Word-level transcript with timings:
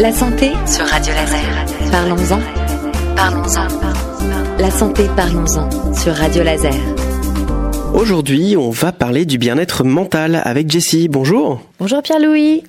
La 0.00 0.10
santé 0.10 0.50
sur 0.66 0.84
Radio 0.86 1.14
Laser. 1.14 1.90
Parlons-en. 1.92 2.40
Parlons-en. 3.14 3.68
La 4.58 4.68
santé, 4.68 5.04
parlons-en 5.14 5.94
sur 5.94 6.12
Radio 6.12 6.42
Laser. 6.42 6.74
Aujourd'hui, 7.94 8.56
on 8.56 8.70
va 8.70 8.90
parler 8.90 9.24
du 9.24 9.38
bien-être 9.38 9.84
mental 9.84 10.42
avec 10.44 10.68
Jessie. 10.68 11.06
Bonjour. 11.06 11.60
Bonjour 11.78 12.02
Pierre-Louis. 12.02 12.64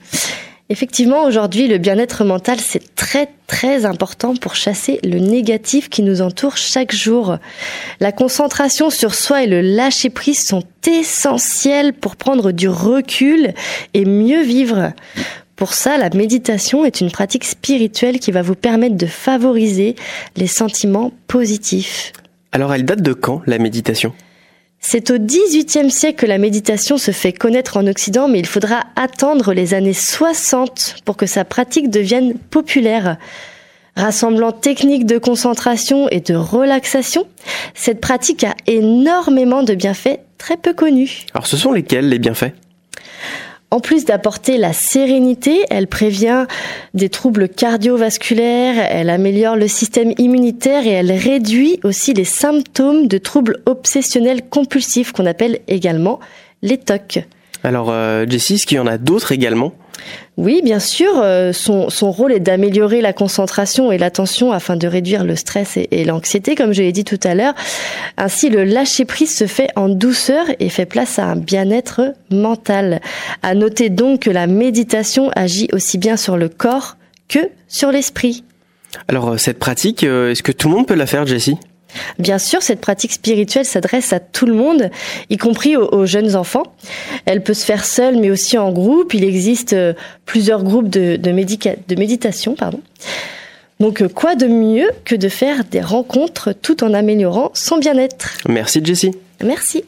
Effectivement, 0.70 1.24
aujourd'hui, 1.24 1.68
le 1.68 1.80
bien-être 1.80 2.26
mental, 2.26 2.60
c'est 2.60 2.94
très 2.94 3.30
très 3.48 3.86
important 3.86 4.36
pour 4.36 4.56
chasser 4.56 5.00
le 5.04 5.18
négatif 5.18 5.90
qui 5.90 6.04
nous 6.04 6.22
entoure 6.22 6.58
chaque 6.58 6.94
jour. 6.94 7.38
La 8.00 8.12
concentration 8.12 8.92
sur 8.92 9.16
soi 9.16 9.44
et 9.44 9.48
le 9.48 9.62
lâcher-prise 9.62 10.46
sont 10.46 10.64
essentiels 10.88 11.94
pour 11.94 12.18
prendre 12.18 12.52
du 12.52 12.70
recul 12.70 13.54
et 13.96 14.06
mieux 14.06 14.44
vivre. 14.44 14.92
Pour 15.56 15.74
ça, 15.74 15.98
la 15.98 16.10
méditation 16.10 16.84
est 16.84 17.00
une 17.00 17.12
pratique 17.12 17.46
spirituelle 17.46 18.20
qui 18.20 18.32
va 18.32 18.42
vous 18.42 18.56
permettre 18.56 18.96
de 18.96 19.06
favoriser 19.06 19.96
les 20.36 20.48
sentiments 20.48 21.12
positifs. 21.28 22.12
Alors, 22.52 22.74
elle 22.74 22.86
date 22.86 23.02
de 23.02 23.14
quand, 23.14 23.42
la 23.46 23.58
méditation? 23.58 24.14
C'est 24.80 25.10
au 25.10 25.18
XVIIIe 25.18 25.90
siècle 25.90 26.20
que 26.20 26.26
la 26.26 26.38
méditation 26.38 26.98
se 26.98 27.12
fait 27.12 27.34
connaître 27.34 27.78
en 27.78 27.88
Occident, 27.88 28.28
mais 28.28 28.40
il 28.40 28.46
faudra 28.46 28.84
attendre 28.96 29.54
les 29.54 29.74
années 29.74 29.94
60 29.94 30.98
pour 31.06 31.18
que 31.18 31.26
sa 31.26 31.44
pratique 31.44 31.90
devienne 31.90 32.38
populaire. 32.38 33.18
Rassemblant 33.96 34.52
techniques 34.52 35.06
de 35.06 35.18
concentration 35.18 36.10
et 36.10 36.20
de 36.20 36.36
relaxation, 36.36 37.26
cette 37.74 38.02
pratique 38.02 38.44
a 38.44 38.54
énormément 38.68 39.64
de 39.64 39.74
bienfaits 39.74 40.20
très 40.38 40.58
peu 40.58 40.74
connus. 40.74 41.26
Alors 41.34 41.48
ce 41.48 41.56
sont 41.56 41.72
lesquels 41.72 42.10
les 42.10 42.20
bienfaits? 42.20 42.52
En 43.76 43.82
plus 43.82 44.06
d'apporter 44.06 44.58
la 44.58 44.72
sérénité, 44.72 45.66
elle 45.70 45.88
prévient 45.88 46.46
des 46.94 47.10
troubles 47.10 47.50
cardiovasculaires, 47.50 48.88
elle 48.90 49.10
améliore 49.10 49.58
le 49.58 49.68
système 49.68 50.14
immunitaire 50.18 50.88
et 50.88 50.92
elle 50.92 51.12
réduit 51.12 51.82
aussi 51.84 52.14
les 52.14 52.24
symptômes 52.24 53.10
de 53.10 53.18
troubles 53.18 53.58
obsessionnels 53.66 54.44
compulsifs 54.50 55.12
qu'on 55.12 55.26
appelle 55.26 55.60
également 55.68 56.22
les 56.62 56.78
TOC. 56.78 57.26
Alors 57.66 57.90
euh, 57.90 58.26
Jessie, 58.30 58.54
est-ce 58.54 58.66
qu'il 58.66 58.78
y 58.78 58.80
en 58.80 58.88
a 58.88 58.98
d'autres 58.98 59.34
également? 59.34 59.74
Oui, 60.38 60.62
bien 60.64 60.80
sûr. 60.80 61.12
Euh, 61.16 61.54
son, 61.54 61.90
son 61.90 62.12
rôle 62.12 62.34
est 62.34 62.40
d'améliorer 62.40 63.02
la 63.02 63.14
concentration 63.14 63.92
et 63.92 63.98
l'attention 63.98 64.52
afin 64.52 64.76
de 64.76 64.88
réduire 64.88 65.24
le 65.24 65.36
stress 65.36 65.78
et, 65.78 66.04
l'anxiété, 66.04 66.56
comme 66.56 66.74
je 66.74 66.82
l'ai 66.82 66.92
dit 66.92 67.06
tout 67.06 67.20
à 67.24 67.36
l'heure. 67.36 67.54
Ainsi, 68.18 68.50
le 68.50 68.64
lâcher-prise 68.64 69.36
se 69.36 69.48
fait 69.48 69.70
en 69.76 69.88
douceur 69.88 70.46
et 70.60 70.70
fait 70.70 70.86
place 70.86 71.20
à 71.20 71.26
un 71.26 71.36
bien-être 71.36 72.14
mental. 72.32 73.02
À 73.44 73.56
noter 73.56 73.90
donc 73.90 74.22
que 74.22 74.30
la 74.30 74.48
méditation 74.48 75.32
agit 75.36 75.70
aussi 75.72 75.98
bien 75.98 76.18
sur 76.18 76.38
le 76.38 76.50
corps 76.50 76.98
que 77.30 77.40
sur 77.68 77.92
l'esprit. 77.92 78.44
Alors, 79.08 79.30
euh, 79.30 79.38
cette 79.38 79.60
pratique, 79.60 80.04
euh, 80.04 80.32
est-ce 80.32 80.44
que 80.44 80.52
tout 80.52 80.70
le 80.70 80.76
monde 80.76 80.88
peut 80.88 80.96
la 80.96 81.06
faire, 81.06 81.26
Jessie? 81.26 81.58
Bien 82.20 82.38
sûr, 82.38 82.62
cette 82.62 82.82
pratique 82.82 83.14
spirituelle 83.14 83.66
s'adresse 83.66 84.14
à 84.14 84.20
tout 84.20 84.46
le 84.46 84.54
monde, 84.54 84.90
y 85.30 85.38
compris 85.38 85.76
aux, 85.76 86.06
jeunes 86.06 86.36
enfants. 86.36 86.64
Elle 87.26 87.44
peut 87.44 87.54
se 87.54 87.66
faire 87.66 87.86
seule, 87.86 88.18
mais 88.18 88.30
aussi 88.30 88.58
en 88.58 88.72
groupe. 88.72 89.14
Il 89.14 89.24
existe 89.24 89.74
euh, 89.74 89.94
plusieurs 90.26 90.64
groupes 90.64 90.90
de, 90.90 91.16
de, 91.16 91.32
de 91.32 91.96
méditation. 91.96 92.56
Pardon. 92.56 92.82
Donc, 93.80 94.02
euh, 94.02 94.08
quoi 94.08 94.36
de 94.36 94.48
mieux 94.48 94.90
que 95.04 95.16
de 95.16 95.30
faire 95.30 95.64
des 95.66 95.82
rencontres 95.82 96.54
tout 96.54 96.84
en 96.84 96.94
améliorant 96.94 97.52
son 97.54 97.78
bien-être? 97.78 98.38
Merci 98.48 98.82
Jessie. 98.84 99.12
Merci. 99.44 99.84